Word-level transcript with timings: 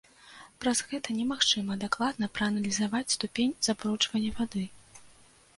Праз 0.63 0.79
гэта 0.93 1.15
немагчыма 1.17 1.77
дакладна 1.83 2.29
прааналізаваць 2.37 3.13
ступень 3.17 3.57
забруджвання 3.69 4.31
вады. 4.41 4.65